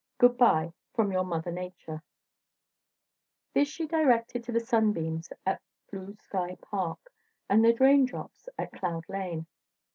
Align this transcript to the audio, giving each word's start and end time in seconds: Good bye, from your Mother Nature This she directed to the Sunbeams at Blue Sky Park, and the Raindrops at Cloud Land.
Good 0.17 0.35
bye, 0.35 0.73
from 0.95 1.11
your 1.11 1.23
Mother 1.23 1.51
Nature 1.51 2.01
This 3.53 3.67
she 3.67 3.85
directed 3.85 4.43
to 4.45 4.51
the 4.51 4.59
Sunbeams 4.59 5.31
at 5.45 5.61
Blue 5.91 6.15
Sky 6.15 6.57
Park, 6.59 7.13
and 7.47 7.63
the 7.63 7.77
Raindrops 7.79 8.49
at 8.57 8.71
Cloud 8.71 9.05
Land. 9.07 9.45